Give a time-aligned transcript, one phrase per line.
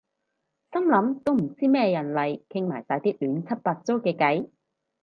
[0.71, 4.49] 心諗都唔知咩人嚟傾埋晒啲亂七八糟嘅偈